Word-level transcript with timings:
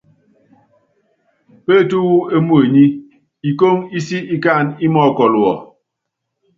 Pémetú 1.63 1.97
wú 2.07 2.15
émuenyí, 2.37 2.85
ikóŋó 3.49 3.79
ísi 3.97 4.17
ikáanɛ́ 4.35 4.77
ímɔɔ́kɔl 4.85 5.33
wɔ. 5.43 5.53